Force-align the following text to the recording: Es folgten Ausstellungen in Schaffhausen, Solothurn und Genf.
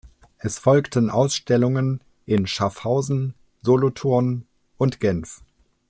Es 0.39 0.57
folgten 0.57 1.11
Ausstellungen 1.11 2.01
in 2.25 2.47
Schaffhausen, 2.47 3.35
Solothurn 3.61 4.47
und 4.79 4.99
Genf. 4.99 5.43